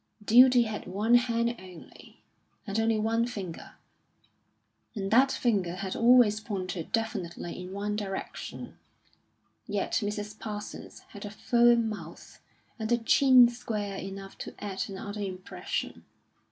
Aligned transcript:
Duty 0.25 0.63
had 0.63 0.87
one 0.87 1.13
hand 1.13 1.55
only, 1.59 2.23
and 2.65 2.79
only 2.79 2.97
one 2.97 3.27
finger; 3.27 3.73
and 4.95 5.11
that 5.11 5.31
finger 5.31 5.75
had 5.75 5.95
always 5.95 6.39
pointed 6.39 6.91
definitely 6.91 7.59
in 7.61 7.71
one 7.71 7.95
direction. 7.95 8.79
Yet 9.67 9.99
Mrs. 10.01 10.39
Parsons 10.39 11.01
had 11.09 11.23
a 11.23 11.29
firm 11.29 11.87
mouth, 11.87 12.41
and 12.79 12.91
a 12.91 12.97
chin 12.97 13.47
square 13.47 13.97
enough 13.97 14.39
to 14.39 14.55
add 14.57 14.85
another 14.89 15.21
impression. 15.21 16.03